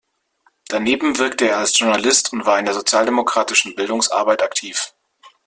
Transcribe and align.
Daneben 0.67 1.19
wirkte 1.19 1.47
er 1.47 1.59
als 1.59 1.77
Journalist 1.77 2.33
und 2.33 2.47
war 2.47 2.57
in 2.57 2.65
der 2.65 2.73
sozialdemokratischen 2.73 3.75
Bildungsarbeit 3.75 4.41
aktiv. 4.41 4.95